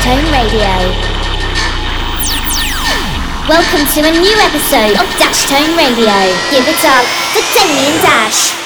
[0.00, 0.72] Tone Radio.
[3.46, 6.16] Welcome to a new episode of Dash Tone Radio.
[6.50, 7.04] Give it up
[7.36, 8.56] for and Dash.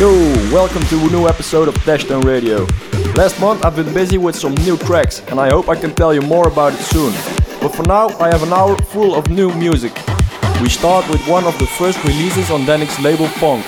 [0.00, 0.10] Yo,
[0.52, 2.66] welcome to a new episode of Dash Tone Radio.
[3.14, 6.12] Last month I've been busy with some new tracks and I hope I can tell
[6.12, 7.12] you more about it soon.
[7.60, 9.94] But for now I have an hour full of new music.
[10.60, 13.62] We start with one of the first releases on Dannic's label Fonk.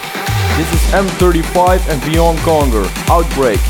[0.56, 3.60] This is M35 and Beyond Conger, Outbreak.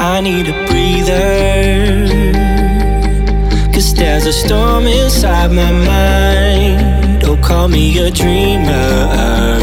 [0.00, 2.06] I need a breather.
[3.72, 7.20] Cause there's a storm inside my mind.
[7.20, 9.58] Don't call me a dreamer.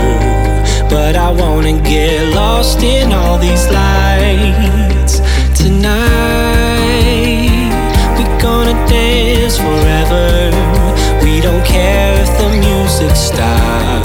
[0.90, 5.22] But I wanna get lost in all these lights
[5.58, 6.82] tonight.
[8.18, 10.52] We're gonna dance forever.
[11.24, 14.05] We don't care if the music stops.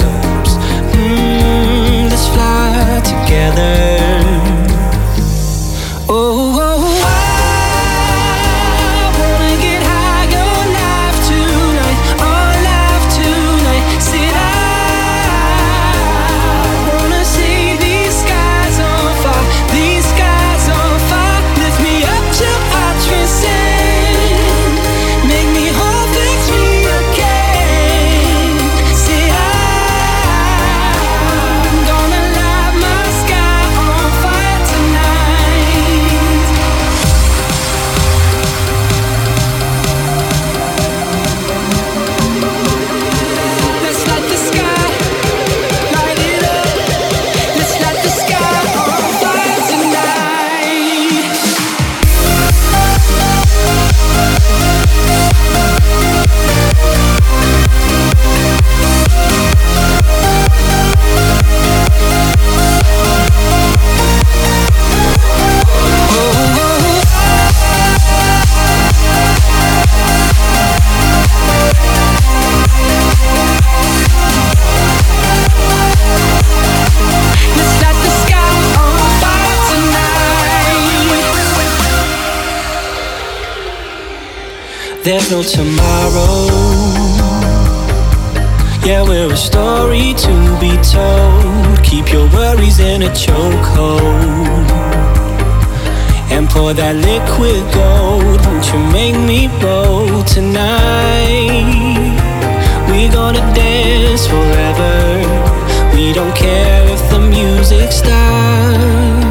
[85.03, 86.45] There's no tomorrow.
[88.85, 91.83] Yeah, we're a story to be told.
[91.83, 94.69] Keep your worries in a chokehold.
[96.29, 98.45] And pour that liquid gold.
[98.45, 101.65] Won't you make me bold tonight?
[102.87, 105.95] We're gonna dance forever.
[105.95, 109.30] We don't care if the music stops.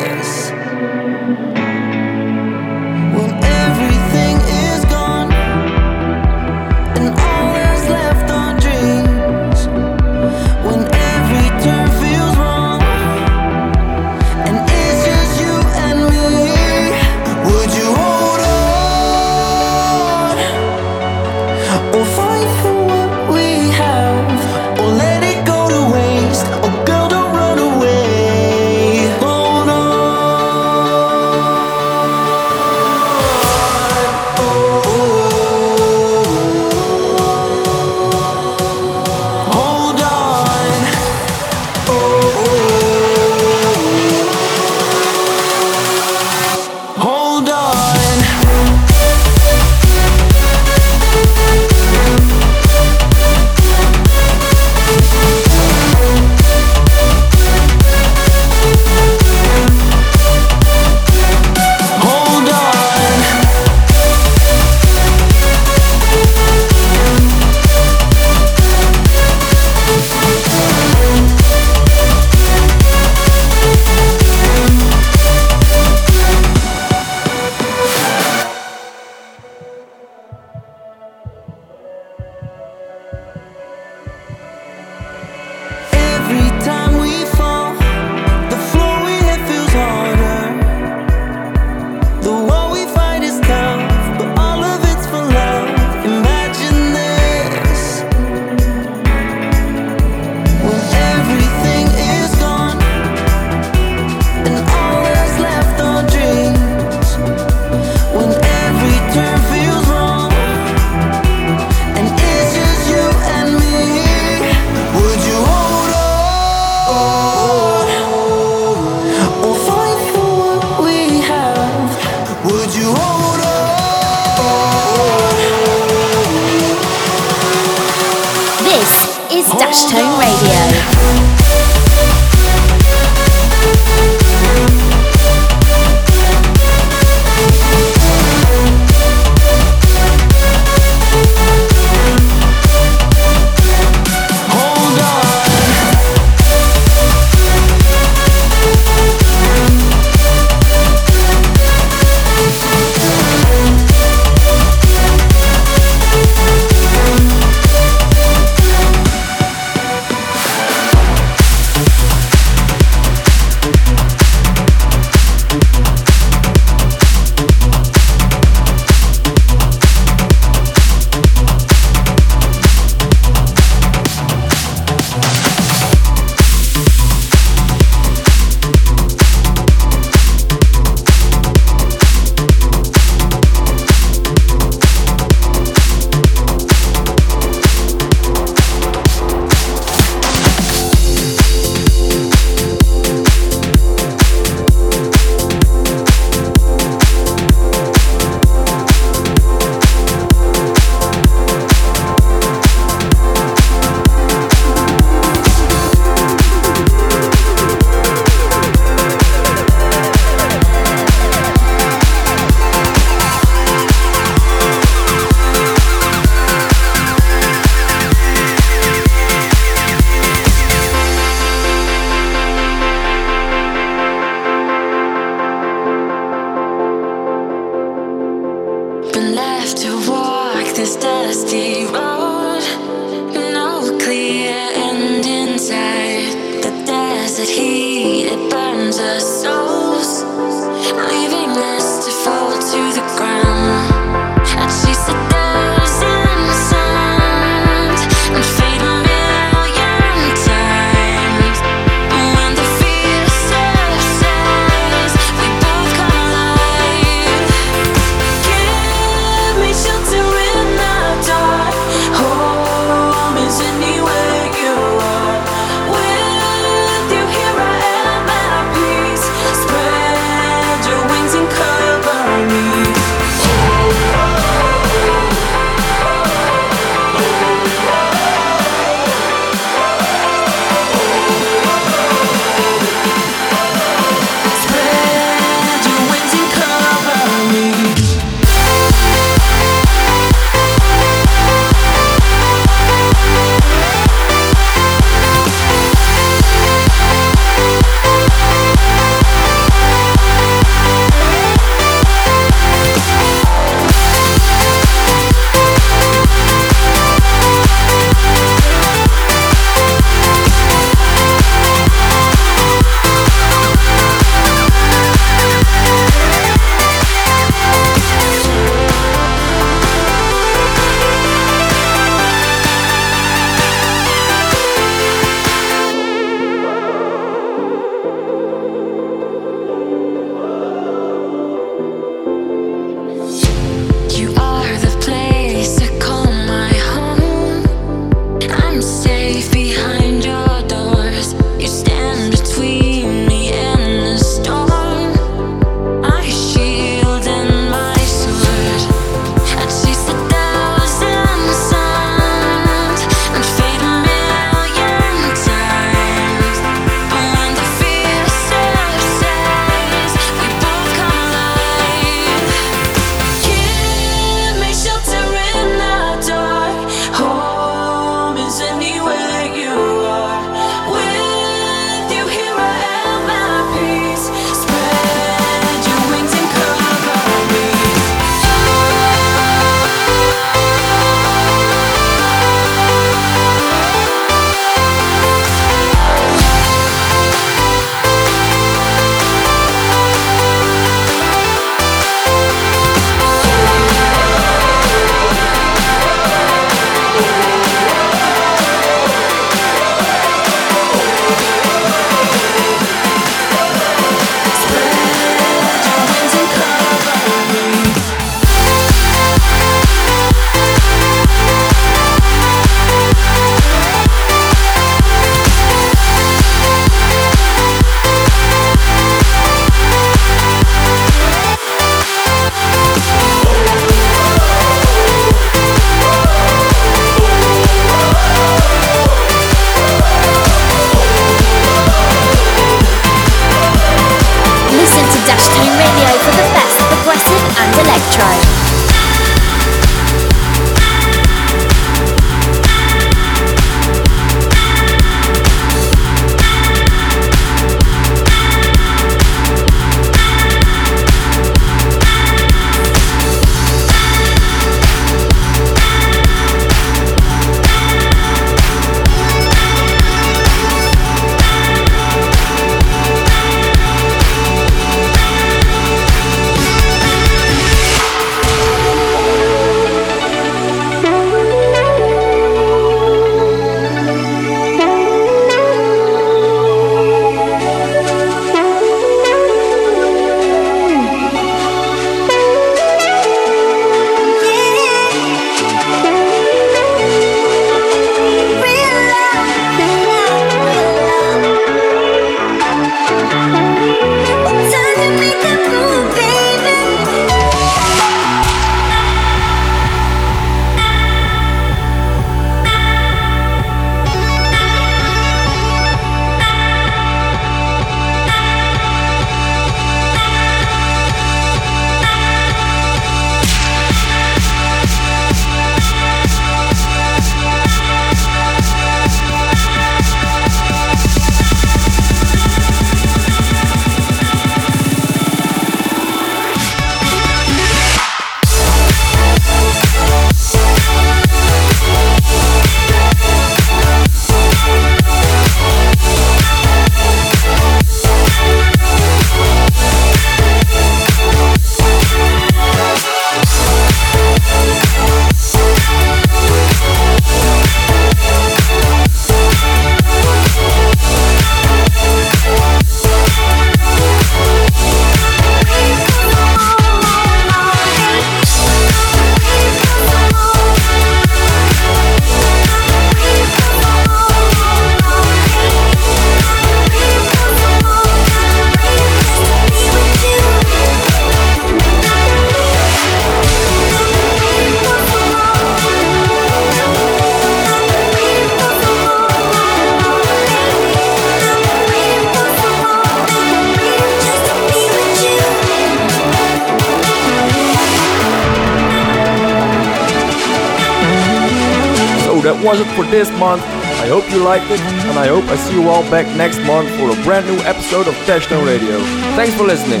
[592.62, 593.62] Was it for this month.
[593.62, 596.88] I hope you liked it, and I hope I see you all back next month
[596.98, 598.98] for a brand new episode of Touchdown Radio.
[599.34, 600.00] Thanks for listening.